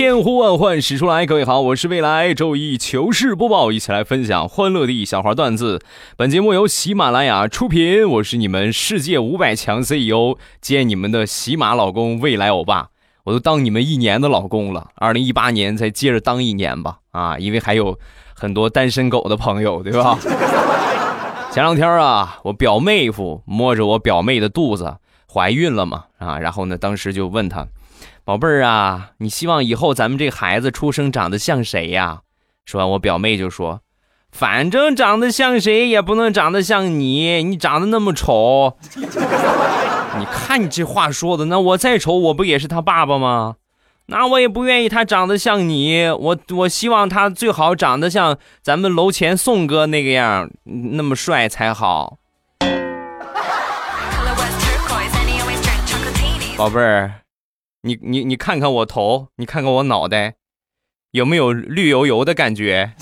[0.00, 5.78] 千呼万唤始出来，各位好，我是未来周一糗事播报，一起来分享欢乐的小花段子。
[6.16, 12.88] 本节目由喜马拉雅出品，我是你们世界五百强 CEO 兼你们的喜马老公未来欧巴，
[13.24, 17.98] 我都当你们一年的老公了，二零一八年再接着当一年吧，啊，因为还有
[18.32, 20.18] 很多单身狗的朋友，对吧？
[21.52, 24.96] 前两天啊，我表妹夫摸着我表妹的肚子，
[25.30, 27.66] 怀孕了嘛，啊，然后呢，当时就问他。
[28.24, 32.20] 宝贝儿啊，你希望以后咱们这孩子出生长得像谁呀？
[32.64, 33.80] 说完，我表妹就说
[34.30, 38.76] ：“反正长得像谁也不能长得像你，你长得那么丑。
[38.94, 43.56] 你看你这话说的，那我再丑，我不也是他爸爸吗？
[44.06, 52.18] 那我也不愿意他长得像你，我我希望他最好长得像咱们楼前宋哥那个样，那么帅才好。
[56.56, 57.14] 宝贝儿。”
[57.82, 60.34] 你你你看看我头，你看看我脑袋，
[61.12, 62.92] 有没有绿油油的感觉？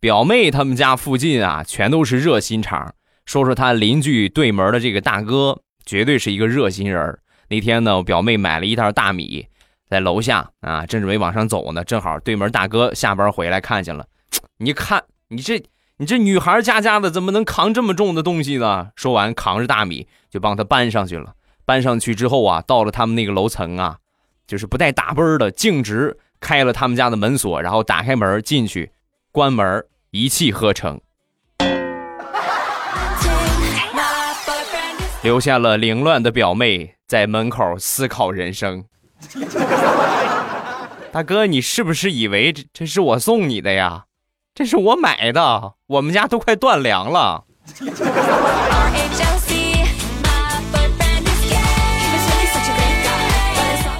[0.00, 2.94] 表妹他们家附近啊，全都是热心肠。
[3.26, 7.18] 说说他邻居对门的这个大哥，绝对是一个热心人。
[7.48, 9.48] 那天呢，我表妹买了一袋大米，
[9.88, 14.06] 在楼下啊，正准备往上走呢，正好对门大哥下班回来看见了，
[14.58, 15.60] 你看你这。
[16.00, 18.88] 你这女孩家家的怎么能扛这么重的东西呢？
[18.96, 21.34] 说完，扛着大米就帮他搬上去了。
[21.66, 23.98] 搬上去之后啊，到了他们那个楼层啊，
[24.46, 28.92] 就是不带打奔的，径直开了他们家的门锁，然后打开门进去，
[29.30, 30.98] 关门，一气呵成，
[35.22, 38.86] 留下了凌乱的表妹在门口思考人生。
[41.12, 44.06] 大哥，你是不是以为这这是我送你的呀？
[44.60, 47.44] 这是我买的，我们家都快断粮了。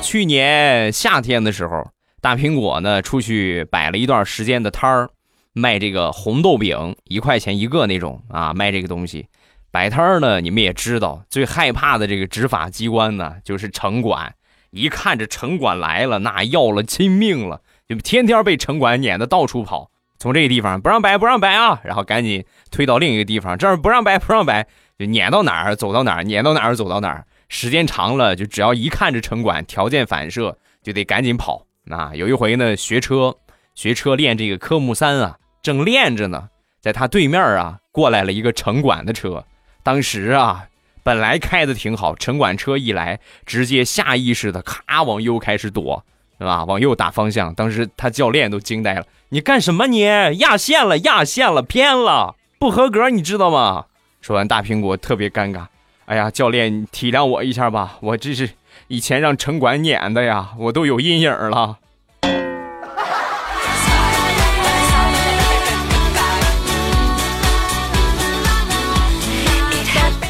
[0.03, 1.89] 去年夏天的时候，
[2.21, 5.09] 大苹果呢出去摆了一段时间的摊儿，
[5.55, 9.29] 卖这个红豆饼，一块钱一个那种啊，卖这个东西。
[9.71, 14.35] 摆摊儿呢，你们也知道，最害怕的这个执法机关呢，就是城管。
[14.73, 19.89] 一看这城管来了，那要了亲命了，就天天被城管撵得到处跑。
[20.21, 21.81] 从这个地方不让摆，不让摆啊！
[21.83, 24.67] 然后赶紧推到另一个地方，这儿不让摆，不让摆，
[24.99, 27.25] 就撵到哪儿走到哪儿，撵到哪儿走到哪儿。
[27.49, 31.65] 时间长了，就只要一看这城管条件反射，就得赶紧跑。
[31.85, 33.35] 那有一回呢，学车，
[33.75, 36.51] 学车练这个科目三啊，正练着呢，
[36.83, 39.43] 在他对面啊过来了一个城管的车。
[39.83, 40.67] 当时啊，
[41.03, 46.05] 本来开的挺好，城管车一来，直接下意识的咔往右开始躲。
[46.39, 46.65] 是吧？
[46.65, 49.05] 往右打方向，当时他教练都惊呆了。
[49.33, 49.87] 你干什么？
[49.87, 53.85] 你压线了，压线了，偏了，不合格，你知道吗？
[54.21, 55.67] 说完，大苹果特别尴尬。
[56.07, 58.51] 哎呀，教练，体谅我一下吧，我这是
[58.89, 61.77] 以前让城管撵的呀，我都有阴影了。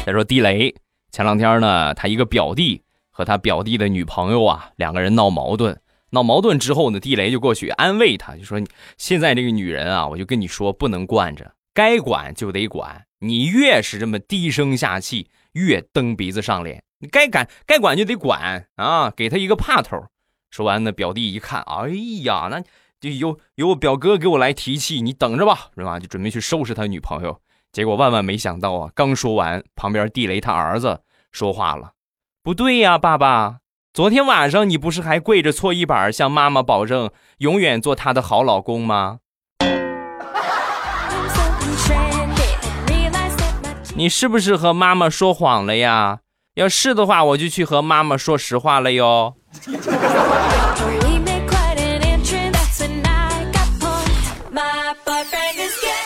[0.05, 0.75] 再说地雷，
[1.11, 5.75] 前两天呢，他一个表弟和他表弟的女朋友啊，两个人闹矛盾。
[6.11, 8.61] 闹矛盾之后呢，地雷就过去安慰他，就说
[8.97, 13.05] ：“现在这个女人啊，我就跟你说，不能惯着，该管就得管。
[13.19, 16.83] 你越是这么低声下气，越蹬鼻子上脸。
[16.99, 20.05] 你该管该管就得管啊，给他一个怕头。”
[20.51, 21.89] 说完呢，表弟一看，哎
[22.23, 22.61] 呀，那
[22.99, 25.97] 就由由我表哥给我来提气，你等着吧，是吧？
[25.97, 27.39] 就准备去收拾他女朋友。
[27.71, 30.99] 结果万万没想到啊，刚说完，旁边地雷他儿子
[31.31, 31.93] 说话了
[32.43, 33.59] ：“不对呀，爸爸。”
[33.93, 39.19] 昨天晚上你不是还跪着搓衣板向妈妈保证永远做她的好老公吗？
[43.93, 46.19] 你是不是和妈妈说谎了呀？
[46.53, 49.35] 要是的话，我就去和妈妈说实话了哟。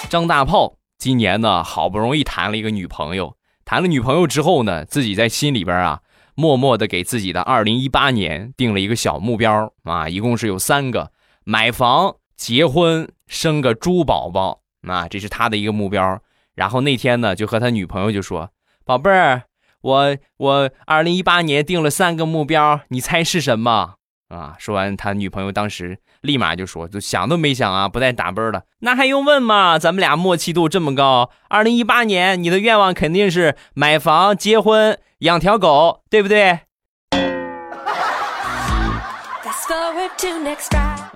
[0.10, 6.00] 张大炮今年呢，好不容易谈了一个女朋友，谈了女朋友之后呢，自己在心里边啊。
[6.36, 11.12] 默默的给自己的二零一八年定了一个小目标啊，一共是有三个：
[11.44, 16.22] 买房、结婚、生个猪宝宝啊，这是他的一个目标。
[16.54, 18.52] 然后那天呢，就和他女朋友就说
[18.86, 19.44] ：“宝贝儿，
[19.82, 23.96] 我我二零一八年定了三个目标，你猜是什么？
[24.36, 24.56] 啊！
[24.60, 28.64] 说完，他女朋友当时立马就说：“就想都没想啊，不带打啵的。
[28.80, 29.80] 那还用问吗？
[29.80, 31.32] 咱们俩默契度这么高。
[31.48, 36.60] 二零一八年你的愿望肯定是买房、结婚、养条狗，对不对？”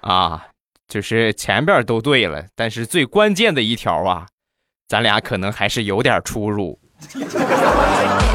[0.01, 0.47] 啊，
[0.87, 4.25] 就是前边都对了，但是最关键的一条啊，
[4.87, 6.79] 咱俩可能还是有点出入。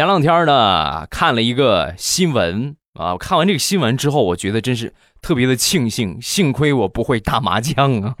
[0.00, 8.14] 前两天呢，看了一个新闻啊，看完这个新闻之后，我觉得真是特别的庆幸，幸亏我不会打麻将啊。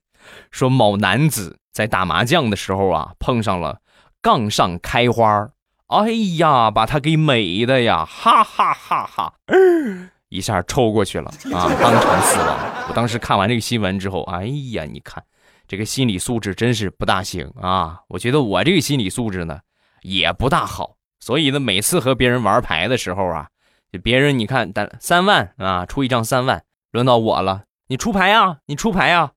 [0.50, 3.80] 说某男子在打麻将的时候啊，碰上了
[4.22, 5.46] 杠上开花，
[5.88, 9.34] 哎呀，把他给美的呀，哈哈哈哈，
[10.30, 12.58] 一下抽过去了啊， 当场死亡。
[12.88, 15.22] 我当时看完这个新闻之后，哎呀，你看
[15.68, 18.00] 这个心理素质真是不大行啊。
[18.08, 19.60] 我觉得我这个心理素质呢，
[20.00, 20.95] 也不大好。
[21.26, 23.48] 所以呢，每次和别人玩牌的时候啊，
[24.00, 26.62] 别人你看打三万啊，出一张三万，
[26.92, 29.32] 轮到我了，你出牌啊，你出牌啊！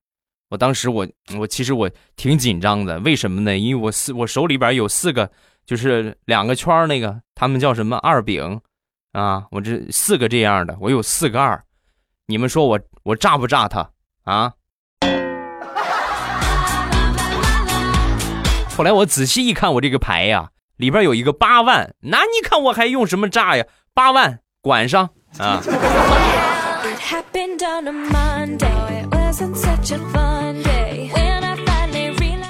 [0.49, 1.07] 我当时我
[1.39, 3.57] 我其实我挺紧张的，为什么呢？
[3.57, 5.31] 因为我四我手里边有四个，
[5.65, 8.61] 就是两个圈那个，他们叫什么二饼
[9.13, 9.47] 啊？
[9.49, 11.63] 我这四个这样的，我有四个二，
[12.27, 13.89] 你们说我我炸不炸他
[14.25, 14.53] 啊？
[18.77, 20.51] 后来我仔细一看，我这个牌呀。
[20.79, 23.65] 里边有一个八万，那你看我还用什么炸呀？
[23.93, 25.61] 八万管上啊！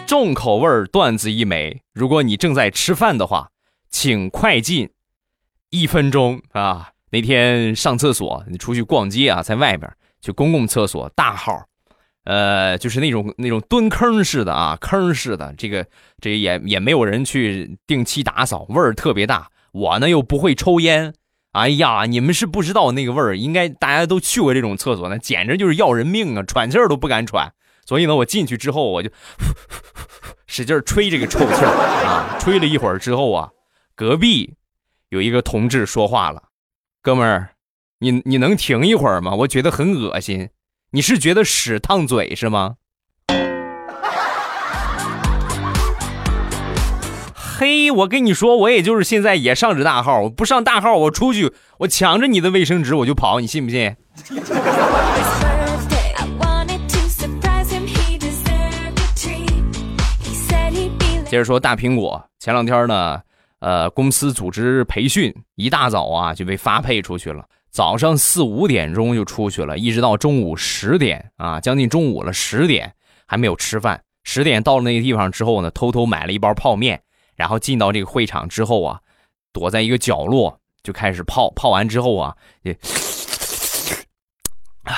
[0.06, 3.50] 重口味段子一枚，如果你正在吃饭的话，
[3.90, 4.92] 请快进
[5.72, 6.92] 一分钟啊！
[7.10, 9.92] 那天上厕所，你出去逛街啊，在外边
[10.22, 11.66] 去公共厕所大号。
[12.26, 15.86] 呃，就是那种那种蹲坑似的啊，坑似的，这个
[16.22, 19.50] 这也也没有人去定期打扫，味儿特别大。
[19.72, 21.14] 我呢又不会抽烟，
[21.54, 27.52] 哎呀，你们是不知道那个味儿，应该大家都去过这种厕所，那简直就是要人命啊，喘气儿都不敢喘。
[27.86, 29.10] 所以呢，我进去之后我就
[30.46, 31.72] 使劲吹这个臭气儿
[32.06, 33.50] 啊，吹了一会儿之后啊，
[33.96, 34.54] 隔壁
[35.10, 36.44] 有一个同志说话了
[37.02, 37.50] ：“哥们儿，
[38.00, 39.34] 你你能停一会儿吗？
[39.34, 40.50] 我觉得很恶心。”
[40.92, 42.78] 你是觉得屎烫嘴是吗？
[47.36, 53.96] 嘿，我跟你说，我也就是现在也上着大号，我不上大号，我出去，我抢着你的卫生纸我就跑，你信不信？
[61.26, 63.22] 接着说大苹果，前两天呢，
[63.60, 67.46] 呃，公司组织培训，一大早啊就被发配出去了。
[67.72, 72.94] 早上四五点钟就出去了，一直到中午十点啊，将近中午了，十点
[73.28, 74.04] 还没有吃饭。
[74.24, 77.02] 十点到了那个地方之后呢，偷偷买了一包泡面，
[77.36, 79.00] 然后进到这个会场之后啊，
[79.54, 81.52] 躲在一个角落就开始泡。
[81.52, 82.78] 泡完之后啊，也，
[84.84, 84.96] 唉，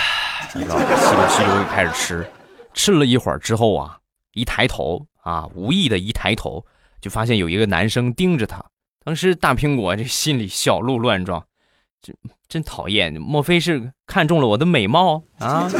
[0.51, 2.25] 吸溜吸溜就开始吃。
[2.73, 3.99] 吃了一会儿之后啊，
[4.33, 6.65] 一抬头啊，无意的一抬头，
[7.01, 8.63] 就发现有一个男生盯着他。
[9.03, 11.45] 当时大苹果这心里小鹿乱撞。
[12.01, 12.15] 真
[12.47, 13.13] 真讨厌！
[13.13, 15.67] 莫非是看中了我的美貌啊？
[15.69, 15.79] 行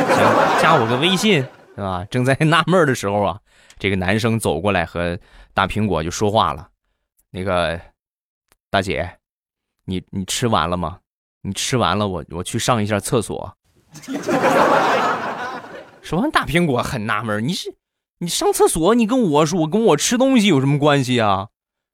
[0.62, 1.42] 加我个微信
[1.76, 2.06] 是吧？
[2.12, 3.40] 正在纳闷的时候啊，
[3.80, 5.18] 这个男生走过来和
[5.54, 6.70] 大苹果就说话了
[7.32, 7.82] ：“那个
[8.70, 9.18] 大姐，
[9.86, 11.00] 你你吃完了吗？
[11.42, 13.58] 你吃完了，我我去上一下厕所。”
[16.02, 17.74] 说完，大苹果很纳闷：“你是
[18.20, 18.94] 你上厕所？
[18.94, 21.48] 你跟我说，我跟我吃东西有什么关系啊？”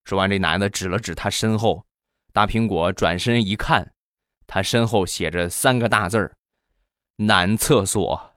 [0.04, 1.86] 说完，这男的指了指他身后，
[2.34, 3.94] 大苹果转身一看。
[4.50, 6.32] 他身后写着三个大字儿
[7.20, 8.32] ：“男厕所。”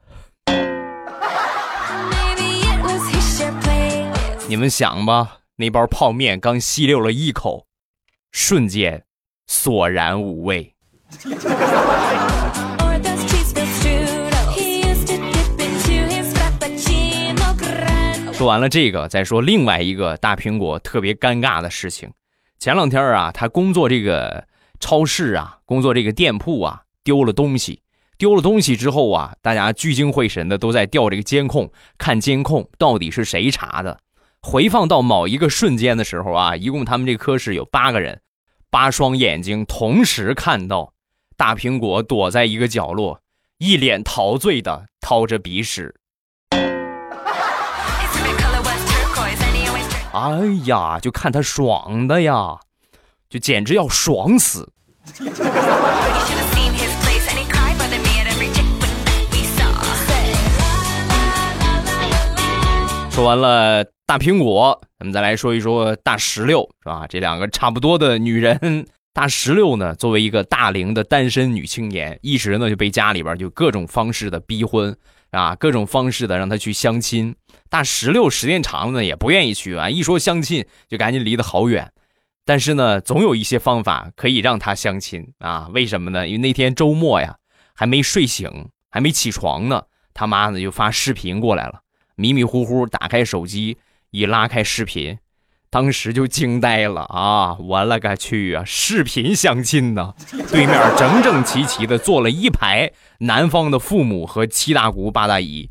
[4.49, 7.64] 你们想吧，那包泡面刚吸溜了一口，
[8.33, 9.05] 瞬间
[9.47, 10.75] 索然无味。
[18.33, 22.12] 说完了这个，再说另外一个大苹果特别尴尬的事情。
[22.59, 24.50] 前两天啊，他工作这个。
[24.81, 27.83] 超市啊，工作这个店铺啊，丢了东西，
[28.19, 34.01] 丢了东西之后啊，大家聚精会神的都在调这个监控，看监控到底是谁查的。
[34.43, 38.21] 回放到某一个瞬间的时候啊， 一共他们这科室有八个人，
[38.71, 40.95] 八双眼睛同时看到
[41.37, 43.21] 大苹果躲在一个角落，
[43.59, 45.95] 一脸陶醉的掏着鼻屎。
[50.13, 52.59] 哎呀，就看他爽的呀！
[53.31, 54.69] 就简直要爽死！
[63.13, 67.07] 说完了大苹果，咱们再来说一说大石榴，是吧？
[67.09, 68.85] 这两个差不多的女人。
[69.13, 74.97] 大石榴呢，作为一个大龄的单身女青年，一直呢就被家里边就各种方式的逼婚
[75.31, 77.33] 啊，各种方式的让她去相亲。
[77.69, 81.93] 大石榴时间长了呢，也不愿意去啊，一说相亲就赶紧离得好远。
[82.50, 85.69] 但是呢，总有一些方法可以让他相亲啊？
[85.73, 86.26] 为什么呢？
[86.26, 87.37] 因为那天周末呀，
[87.76, 91.83] 还没睡醒，还没起床呢，他妈呢就发视频过来了，
[92.16, 93.78] 迷迷糊糊打开手机，
[94.11, 95.19] 一拉开视频。
[95.71, 97.57] 当时就惊呆了啊！
[97.61, 98.64] 我勒个去啊！
[98.66, 100.12] 视频相亲呢，
[100.50, 105.71] 对面整整齐齐的坐了一排男方的父母和七大姑八大姨。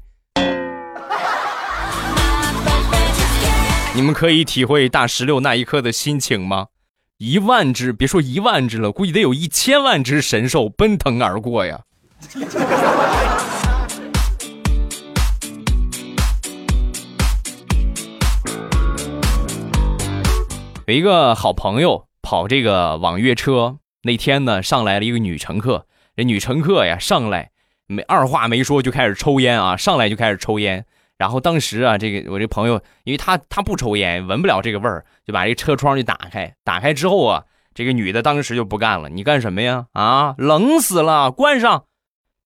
[4.00, 6.68] 你们可以体会大石榴那一刻的心情吗？
[7.18, 11.82] 一万只，别说一万只了，估计得有一千万只神兽奔腾而过呀！
[20.88, 27.52] 有一个好朋友跑这个网约车，那天呢上来了一个女乘客，这女乘客呀上来
[27.88, 30.86] 没二话没说就开始抽烟啊，上来就开始抽烟。
[31.20, 36.56] 然后当时啊，这个我这朋友，因为他他不抽烟，闻不了这个味儿，就把这车窗就打开。
[36.64, 37.44] 打开之后啊，
[37.76, 39.86] 这个女的当时就不干了，你干什么呀？
[39.94, 41.84] 啊，冷死了，关上，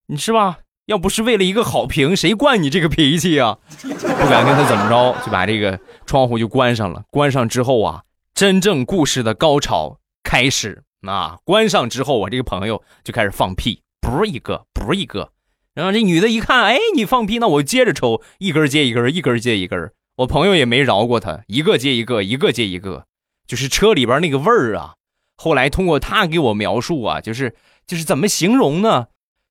[0.07, 0.57] 你是吧？
[0.87, 3.59] 要不是为了一个好评，谁惯你这个脾气啊？
[3.79, 7.03] 不敢跟他怎么着，就把这个窗户就关上了。
[7.09, 8.03] 关上之后啊。
[8.35, 11.37] 真正故事的高潮开始啊！
[11.45, 15.29] 关上之后，我这个朋友就开始放屁，不是一个，不是一个。
[15.73, 19.91] 然后这女的一看，哎，你放屁，那我接着抽，一根接一根，一根接一根。
[20.17, 23.05] 我朋友也没饶过他，一个接一个，一个接一个。
[23.47, 24.93] 就是车里边那个味儿啊，
[25.35, 27.55] 后来通过他给我描述啊，就是
[27.87, 29.07] 就是怎么形容呢？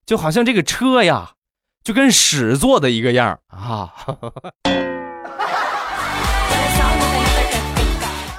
[0.07, 1.33] 就好像这个车呀，
[1.83, 3.93] 就跟屎做的一个样啊。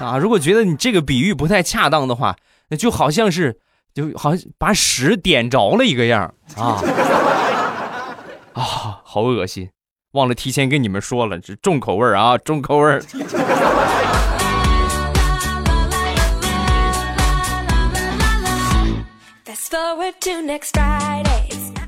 [0.00, 2.36] 啊，如果觉得你这个比喻不太恰当的话，
[2.70, 3.58] 那就好像是，
[3.92, 6.82] 就好像把屎点着了一个样啊
[8.54, 9.68] 啊，好恶心！
[10.12, 13.00] 忘了提前跟你们说了，这重口味啊， 重口味。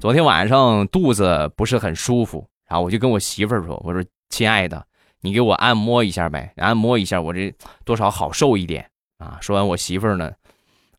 [0.01, 4.85] 昨天晚上肚子不是很舒服，然后我就跟我媳妇儿说：“我说亲爱的。”
[5.23, 7.53] 你给我按摩一下呗，按摩一下，我这
[7.85, 9.39] 多少好受一点啊！
[9.41, 10.33] 说完，我媳妇儿呢，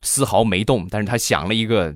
[0.01, 1.93] 丝毫没动，但是她想了一个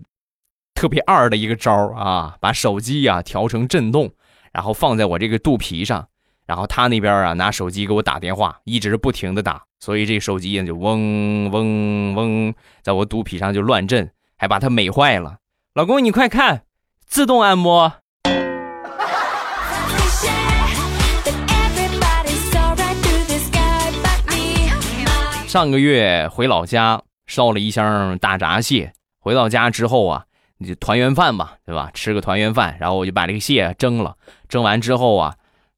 [0.73, 4.11] 特别二的一个招啊，把手机呀调成震动，
[4.51, 6.07] 然后放在我这个肚皮上，
[6.45, 15.37] 然后他那边啊拿手机给我打电话，一直不停的打，所以这手机就嗡嗡嗡，在我肚皮上就乱震，还把它美坏了。
[15.73, 16.63] 老公，你快看，
[17.05, 17.93] 自动按摩。
[25.47, 30.23] 上个月回老家烧了一箱大闸蟹，回到家之后啊，
[30.63, 31.89] 你团圆饭嘛，对吧？
[31.91, 34.15] 吃个团圆饭，然后我就把这个蟹蒸了。
[34.47, 35.33] 蒸完之后啊，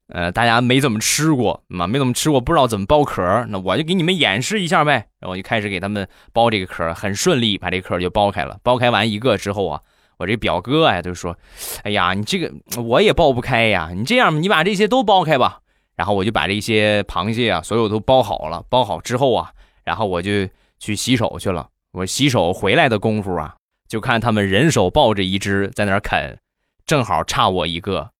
[0.08, 3.22] 呃，大家没怎么吃过嘛，没怎么吃过，不知道怎么剥壳。
[3.48, 4.92] 那我就给你们演示一下呗。
[5.18, 8.58] 然后我就开始给他们剥这个壳，很顺利，把这壳就剥开了。
[8.62, 9.80] 剥开完一个之后啊，
[10.18, 11.34] 我这表哥哎就说
[11.82, 15.60] ：“哎呀，你这个我也剥不开呀，你这样，你把这些都剥开吧。”
[15.96, 18.62] 然后我就把这些螃蟹啊，所有都剥好了。
[18.68, 19.50] 剥好之后啊。
[19.82, 20.48] 然后我就
[20.78, 21.68] 去洗手去了。
[21.92, 23.54] 我洗手回来的功夫啊，
[23.88, 26.38] 就看他们人手抱着一只在那儿啃，
[26.86, 28.10] 正好差我一个。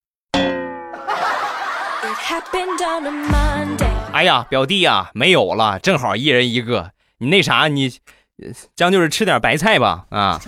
[4.12, 6.92] 哎呀，表弟呀，没有了，正好一人一个。
[7.18, 7.98] 你那啥，你
[8.76, 10.40] 将就是吃点白菜吧，啊。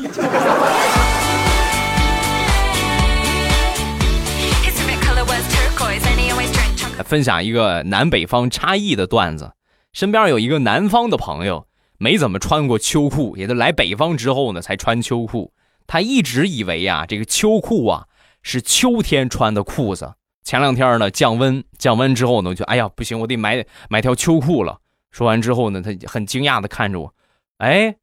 [7.05, 9.53] 分享一个南北方差异的段子。
[9.93, 11.67] 身边有一个南方的朋友，
[11.99, 15.53] 没怎么穿过秋裤，也就来北方之后呢才穿秋裤。
[15.87, 18.07] 他一直以为啊，这个秋裤啊
[18.43, 20.15] 是秋天穿的裤子。
[20.43, 24.79] 前两天呢降温，降温之后呢，就哎呀不行，我得买买条秋裤了。
[25.11, 27.15] 说完之后呢，他很惊讶的看着我，
[27.59, 27.97] 哎，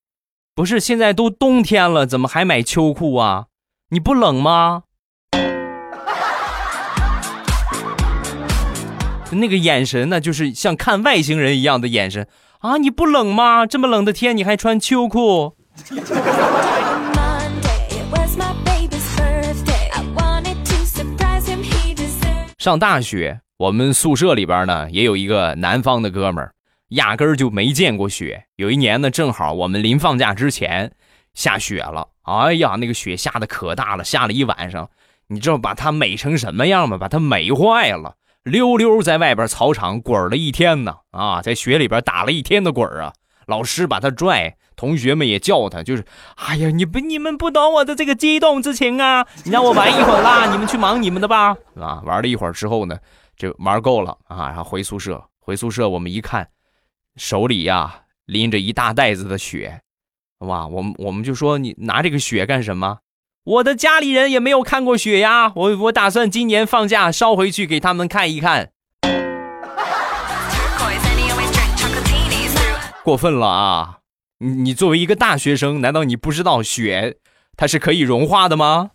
[0.55, 3.45] 不是现在都冬天了，怎么还买秋裤啊？
[3.89, 4.83] 你不冷吗？
[9.31, 12.27] 那个眼神呢，就是像看外星人一样的眼神
[12.63, 12.77] 啊！
[12.77, 13.65] 你不冷吗？
[13.65, 15.53] 这么冷的天，你还穿秋裤？
[22.57, 26.53] 上大学，我们宿舍里边呢，也有一个南方的哥们儿，
[26.91, 28.45] 压根儿就没见过雪。
[28.55, 30.93] 有一年呢，正好我们临放假之前
[31.33, 34.89] 下雪了，哎呀，那个雪下的可大了，下了一晚上，
[35.27, 36.97] 你知道把它美成什么样吗？
[36.97, 38.15] 把它美坏了。
[38.43, 43.13] 溜溜在外边草场滚了一天呢，啊，在雪里边打了一天的滚啊。
[43.45, 49.27] 老师把他拽，同学们也叫他，就是，哎呀，你不你们不懂我的这个激动之情啊！
[49.43, 52.97] 你让我玩一会儿啦，你们去忙你们的吧，啊，玩了一会儿之后呢，
[53.35, 56.47] 就玩够了啊，然后回宿舍，回宿舍我们一看，
[57.17, 59.81] 手里呀拎着一大袋子的雪，
[60.39, 62.99] 哇，我们我们就说你拿这个雪干什么？
[63.45, 68.69] 我的家里人也没有看过雪呀，我我打算今年放假捎回去给他们看一看。
[73.03, 73.97] 过分了啊！
[74.39, 77.17] 你你作为一个大学生，难道你不知道雪
[77.57, 78.91] 它是可以融化的吗？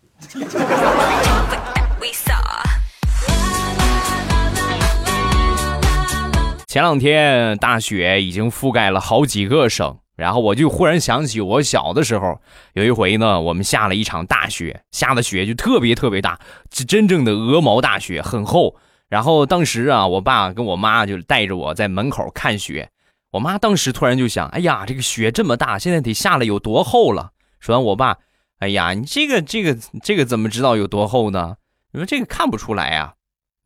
[6.67, 9.98] 前两天大雪已经覆盖了好几个省。
[10.19, 12.41] 然后我就忽然想起我小的时候，
[12.73, 16.37] 有一回呢，我们下了一场大雪，下的雪就特别特别大，
[16.73, 18.75] 是真正的鹅毛大雪，很厚。
[19.07, 22.89] 然后当时啊，我爸跟我妈就带着我在门口看雪。
[23.31, 28.17] 我妈当时突然就想：“哎呀，这个雪这么大，现在得下了有多厚了？”说完，我爸
[28.59, 31.55] ：“哎呀，你这个这个这个怎么知道有多厚呢？
[31.93, 33.13] 你说这个看不出来呀，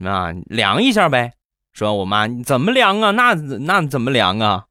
[0.06, 1.34] 啊，量一下呗。”
[1.74, 3.12] 说完，我妈：“你怎么量啊？
[3.12, 4.66] 那那怎么量啊？”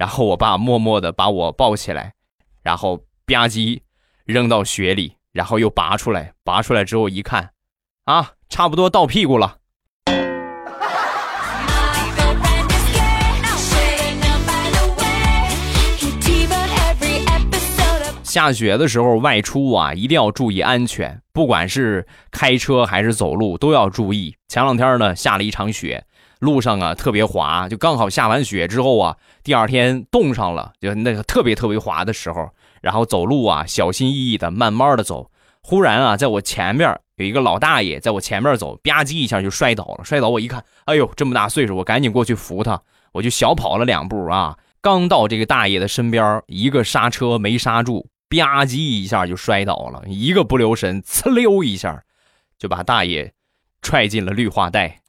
[0.00, 2.14] 然后我爸默默的把我抱起来，
[2.62, 3.82] 然后吧唧
[4.24, 7.50] 扔到雪里，然后又拔出来，拔出来之后一看，
[8.06, 9.58] 啊，差不多到屁股了。
[18.24, 24.34] 下雪的时候外出啊，一定要注意安全，不管是开车还是走路都要注意。
[24.48, 26.06] 前两天呢，下了一场雪。
[26.38, 29.14] 路上啊特别滑，就刚好下完雪之后啊，
[29.50, 32.48] 第二天冻上了，就那个特别特别滑的时候，
[32.80, 35.28] 然后走路啊小心翼翼的，慢慢的走。
[35.60, 40.04] 忽然啊，在我前面有一个老大爷在我前面走，吧唧一下就摔倒了。
[40.04, 42.80] 摔倒我一看，哎呦，这么大岁数，我赶紧过去扶他。
[43.10, 52.04] 我就小跑了两步啊，刚到这个大爷的身边，一个刹车没刹住，吧唧一下就摔倒了，一个不留神，呲溜一下
[52.56, 53.32] 就把大爷
[53.82, 54.99] 踹进了绿化带。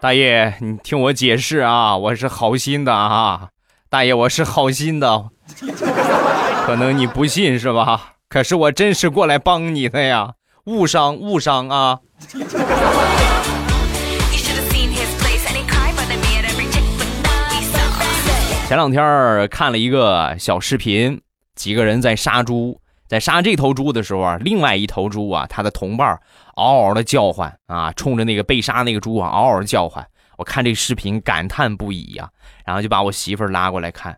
[0.00, 3.48] 大爷，你听我解释啊，我是好心的啊，
[3.90, 5.24] 大爷，我是好心的，
[6.64, 8.12] 可能你不信是吧？
[8.28, 10.34] 可是我真是过来帮你的呀，
[10.66, 11.98] 误伤误伤啊！
[18.68, 21.20] 前两天看了一个小视频，
[21.56, 22.80] 几个人在杀猪。
[23.08, 26.20] 在杀这头猪的时候啊，另外一头猪啊，它的同伴
[26.54, 30.06] 嗷嗷的叫唤啊，冲着那个被杀那个猪啊嗷嗷叫唤。
[30.36, 32.30] 我看这个视频感叹不已呀，
[32.64, 34.16] 然后就把我媳妇儿拉过来看，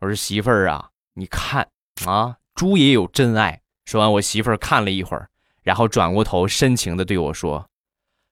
[0.00, 1.68] 我说媳妇儿啊，你看
[2.06, 3.60] 啊，猪也有真爱。
[3.84, 5.28] 说完，我媳妇儿看了一会儿，
[5.62, 7.66] 然后转过头深情的对我说：“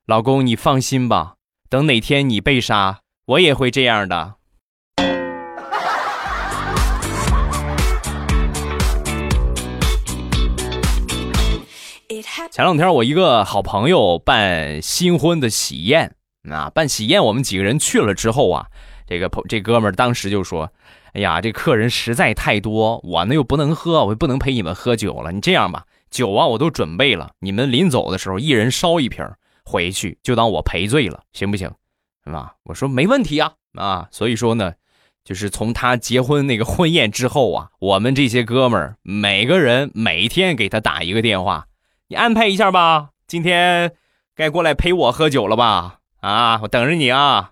[0.06, 1.34] 老公，你放心吧，
[1.68, 4.36] 等哪天你被杀，我也会这样的。”
[12.50, 16.14] 前两天我一个好朋友办新婚的喜宴
[16.50, 18.66] 啊，办喜宴，我们几个人去了之后啊，
[19.06, 20.72] 这个朋这哥们儿当时就说
[21.12, 25.30] ：“哎呀，这客人实在太多，我呢又不能喝，我又不能陪你们喝酒了。
[25.30, 29.28] 你这样吧，酒啊我都准备了，你们临走的时候一人烧一瓶
[29.64, 31.70] 回去，就当我赔罪了，行不行？
[32.24, 34.72] 是吧？”我说没问题啊啊，所以说呢，
[35.22, 41.66] 就是从他结婚那个婚宴之后啊，我们这些哥们儿每个人每天给他打一个电话。
[42.10, 43.92] 你安排一下吧，今天
[44.34, 45.98] 该过来陪我喝酒了吧？
[46.20, 47.50] 啊，我等着你啊！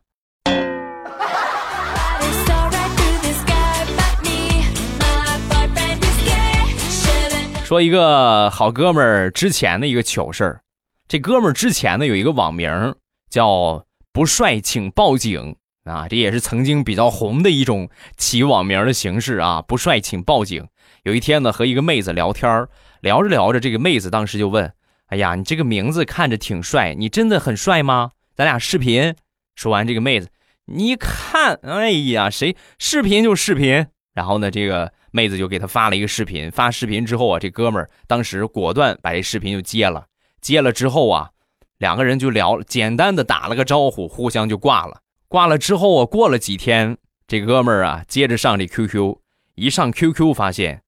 [7.67, 10.63] 说一个好哥们儿之前的一个糗事儿，
[11.07, 12.95] 这哥们儿之前呢有一个网名
[13.29, 20.67] 叫“不帅请报警”啊，这也是曾经比较红的一种起网名的形式啊，“不帅请报警”。
[21.05, 22.71] 有一天呢，和一个妹子聊天儿。
[23.01, 24.73] 聊着聊着，这个妹子当时就问
[25.07, 28.13] ：“哎呀，你这个名字看着挺帅，你真的很帅吗？
[28.35, 29.15] 咱俩视频。”
[29.55, 30.29] 说完，这个妹子，
[30.67, 33.87] 你看，哎呀，谁视频就视频。
[34.15, 36.51] 然后呢，这个妹子就给他发了一个视频。
[36.51, 40.07] 发视频之后啊，这哥们儿当时果断把这视频就接了。
[40.41, 41.31] 接了之后啊，
[41.79, 45.01] 两个人就聊，简单的打了个招呼，互相就挂了。
[45.29, 49.19] 挂了之后啊，过了几天，这哥们儿啊，接着上这 QQ，
[49.55, 50.83] 一上 QQ 发现。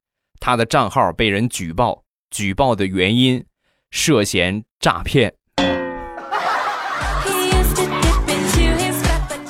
[0.48, 3.44] 他的账号被人举报举报的原因
[3.90, 5.34] 涉嫌诈骗。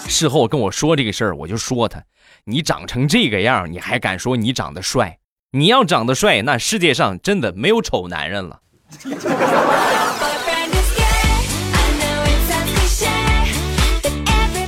[0.09, 2.03] 事后跟我说这个事儿我就说他
[2.43, 5.17] 你长成这个样你还敢说你长得帅？
[5.53, 8.61] 你要长得帅那世界上真的没有丑男人了。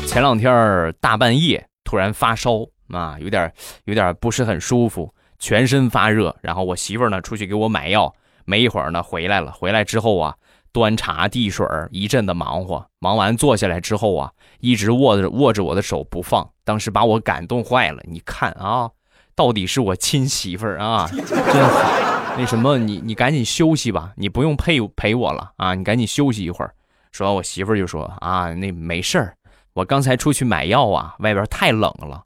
[0.07, 3.53] 前两天大半夜突然发烧啊有点
[3.87, 5.12] 有点不是很舒服。
[5.40, 6.37] 全身发热。
[6.40, 9.50] 然后我媳妇儿呢出去给我买药，没一会儿呢回来了。
[9.50, 10.37] 回来之后啊，
[10.70, 12.87] 端茶递水一阵的忙活。
[13.00, 18.00] 忙完坐下来之后啊，一直握着握着我的手不放，当时把我感动坏了。
[18.05, 18.90] 你看啊，
[19.35, 22.37] 到底是我亲媳妇儿啊，真好。
[22.37, 26.72] 那什么，你你赶紧休息吧，你不用陪陪我了啊，你赶紧休息一会儿。
[27.11, 29.35] 说完，我媳妇儿就说啊，那没事儿。
[29.72, 32.22] 我刚才出去买药啊，外边太冷了，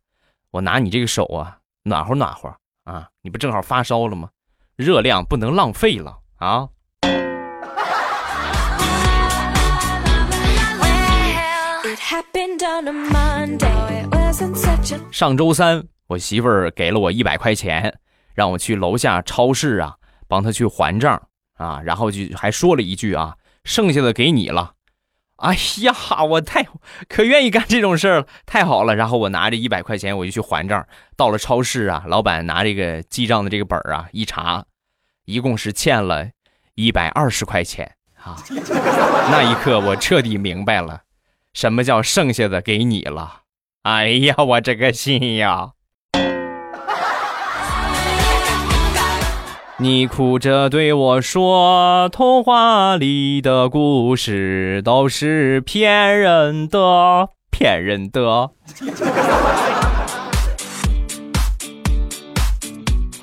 [0.51, 4.29] 我拿你这个手啊，暖和暖和啊，你不正好发烧了吗？
[4.77, 6.69] 热量不能浪费了啊！
[15.11, 17.99] 上周三，我媳妇儿给了我一百块钱，
[18.35, 19.95] 让我去楼下超市啊，
[20.29, 24.75] 帮她去还账啊，然后就还说了一句啊，剩下的给你了。
[25.37, 25.93] 哎呀，
[26.23, 26.65] 我太
[27.09, 28.95] 可愿意干这种事儿了，太好了！
[28.95, 30.87] 然后我拿着一百块钱，我就去还账。
[31.17, 34.65] 到了超市啊，老板拿这个记账的这个本儿啊，一查，
[35.25, 36.29] 一共是欠了
[36.77, 38.37] 一百二十块钱啊！
[39.31, 41.03] 那一刻，我彻底明白了，
[41.53, 43.43] 什么叫剩下的给你了。
[43.83, 45.73] 哎呀，我这个心呀！
[49.85, 58.53] 你哭着对我说：“童话里的故事都是骗人的，骗人的。”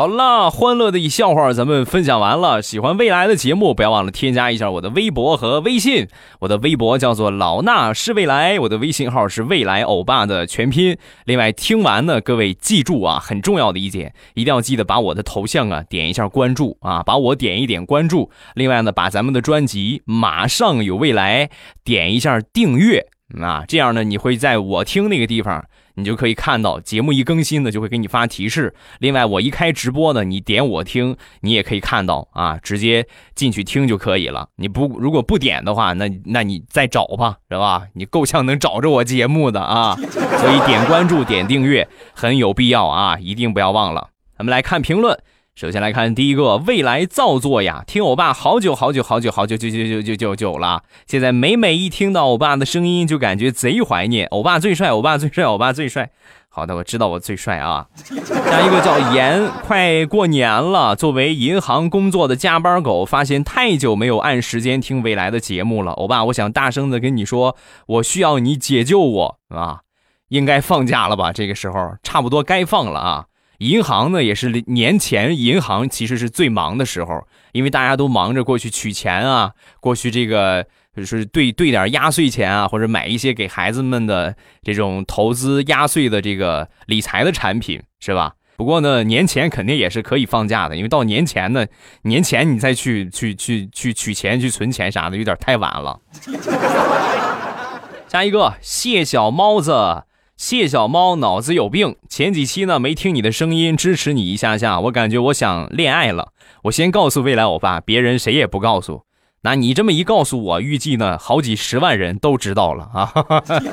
[0.02, 2.60] 好了，欢乐的一笑话咱们分享完了。
[2.60, 6.08] 喜欢未来的节目，不要忘了添加一下我的微博和微信。
[6.40, 10.98] 我的微博叫做老衲是未来，我的微信号是未来欧巴的全拼。
[11.26, 18.32] 另外，听完呢，各位记住啊，很重要的一点，一定要记得把我的头像啊点一下关注啊，把我点一点关注。
[18.56, 21.52] 另外呢，把咱们的专辑马上有未来
[21.84, 23.06] 点一下订阅
[23.40, 25.64] 啊，这样呢，你会在我听那个地方。
[25.96, 28.74] 你就可以看到节目一更新呢，就会给你发提示。
[29.00, 34.48] 另外，我一开直播呢，你点我听，你也可以看到啊，直接进去听就可以了。
[34.56, 37.84] 你不如果不点的话，那那你再找吧，是吧？
[37.94, 44.12] 你够呛能找着我节目的啊， 所以点关注、点订阅很有必要啊，一定不要忘了。
[44.38, 45.22] 咱们来看评论。
[45.62, 50.82] 首先来看第一个，未来造作呀，听欧巴好久好久好久好久就就就就就久了。
[51.06, 54.26] 现在每每一听到欧巴的声音，就感觉贼怀念。
[54.32, 56.10] 欧巴最帅，欧巴最帅，欧巴最帅。
[56.50, 57.86] 好的，我知道我最帅啊。
[58.04, 60.96] 下一个叫严，快过年了。
[60.96, 65.92] 作为银行工作的加班狗，发现太久没有按时间听未来的节目了。
[65.92, 69.82] 欧巴，我想大声的跟你说，我需要你解救我啊！
[70.30, 71.32] 应该放假了吧？
[71.32, 73.26] 这个时候差不多该放了啊。
[73.62, 88.34] 银行呢，也是年前银行其实是最忙的时候，因为大家都忙着过去取钱啊，过去这个就是兑兑点压岁钱啊，或者买一些给孩子们的这种投资压岁的这个理财的产品，是吧？
[88.58, 91.68] 不过呢，年前肯定也是可以放假的，因为到年前呢，
[92.02, 96.00] 年前你再去去去去取钱、去存钱啥的，有点太晚了。
[98.10, 100.04] 下一个，谢小猫子。
[100.42, 106.30] 谢小猫脑子有病，前几期呢没听你的声音，支持你一下下，我感觉我想恋爱了。
[106.64, 109.04] 我先告诉未来欧巴，别人谁也不告诉。
[109.44, 113.12] 那你这么一告诉我，预计呢好几十万人都知道了啊。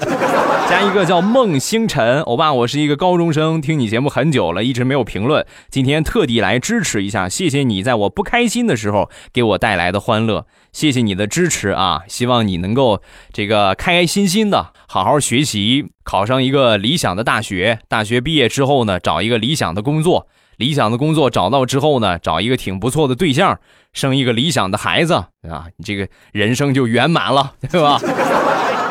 [0.68, 12.00] 加一个叫孟星辰，欧巴，我是一个高中生，听你节目很久了，一直没有评论，今天特地来支持一下，谢谢你在我不开心的时候给我带来的欢乐，谢谢你的支持啊！
[12.06, 13.00] 希望你能够
[13.32, 20.28] 这个开开心心的好好学习，考上一个理想的大学，大学毕业之后呢，找一个理想的工作，
[20.58, 23.58] 理想的工作找到之后呢，找一个挺不错的对象，
[23.92, 25.14] 生一个理想的孩子
[25.48, 27.98] 啊，你这个人生就圆满了， 对吧？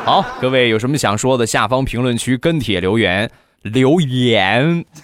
[0.05, 3.29] 好，各位有什么想说的，下方评论区跟帖留言
[3.61, 4.85] 留言。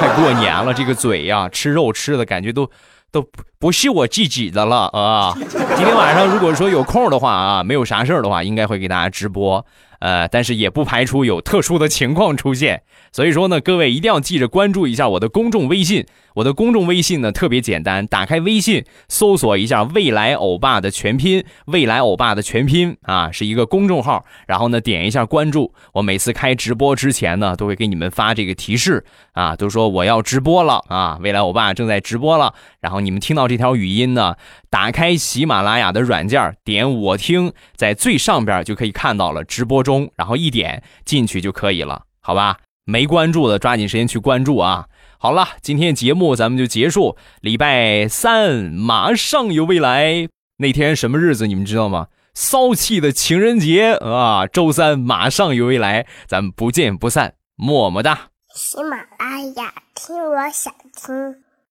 [0.00, 2.70] 快过年了，这个嘴呀，吃肉吃的感觉都
[3.12, 3.22] 都
[3.58, 5.34] 不是我自己的了啊！
[5.36, 9.62] 今天晚上如果说有空的话啊，没有啥事儿的话，应该会给大家直播。
[10.00, 12.82] 呃，但是也不排除有特殊的情况出现，
[13.12, 16.04] 所以说呢，各位一定要记着关注一下我的公众微信。
[16.36, 24.24] 我的公众微信呢特别简单，打开微信搜索一下“未来欧巴”的全拼，“未来欧巴”的全拼啊，是一个公众号。
[24.46, 25.74] 然后呢，点一下关注。
[25.92, 29.04] 我每次开直播之前呢，都会给你们发这个提示
[29.40, 32.52] 啊，都说我要直播了啊，未来我爸正在直播了。
[32.80, 34.36] 然后你们听到这条语音呢，
[34.68, 39.82] 打开喜马拉雅的软件，点我听，在最上边就可以看到了直播。
[39.82, 42.58] 中，然后一点进去就可以了，好吧？
[42.84, 44.86] 没关注的抓紧时间去关注啊！
[45.18, 47.16] 好了，今天节目咱们就结束。
[47.40, 52.08] 礼拜三马上有未来，那天什么日子你们知道吗？
[52.34, 54.46] 骚气的情人节啊！
[54.46, 58.29] 周三马上有未来，咱们不见不散，么么哒。
[58.52, 61.44] 喜马拉雅，听我想听。